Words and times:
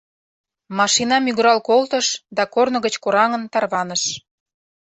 Машина 0.79 1.15
мӱгырал 1.25 1.59
колтыш 1.69 2.07
да, 2.35 2.43
корно 2.53 2.77
гыч 2.85 2.95
кораҥын, 3.03 3.43
тарваныш. 3.53 4.03